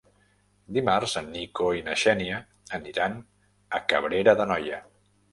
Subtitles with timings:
[0.75, 2.39] Dimarts en Nico i na Xènia
[2.77, 3.19] aniran
[3.79, 4.81] a Cabrera d'Anoia.